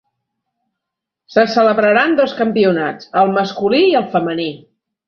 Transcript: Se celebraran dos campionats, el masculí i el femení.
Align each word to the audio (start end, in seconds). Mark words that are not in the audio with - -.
Se 1.35 1.43
celebraran 1.57 2.17
dos 2.23 2.35
campionats, 2.41 3.13
el 3.25 3.35
masculí 3.39 3.87
i 3.93 3.97
el 4.03 4.11
femení. 4.19 4.53